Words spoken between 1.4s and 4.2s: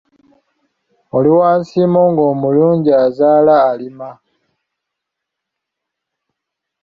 nsimo ng’omulungi azaala alima.